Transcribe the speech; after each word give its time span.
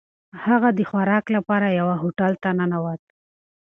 هغه 0.45 0.69
د 0.77 0.79
خوراک 0.89 1.25
لپاره 1.35 1.67
یوه 1.79 1.95
هوټل 2.01 2.33
ته 2.43 2.49
ننووت. 2.59 3.01